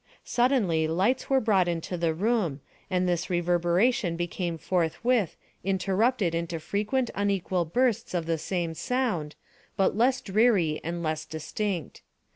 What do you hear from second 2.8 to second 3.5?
and this